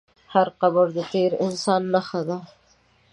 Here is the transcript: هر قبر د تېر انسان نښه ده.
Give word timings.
هر 0.33 0.47
قبر 0.61 0.85
د 0.97 0.99
تېر 1.13 1.31
انسان 1.45 1.81
نښه 1.93 2.21
ده. 2.27 2.37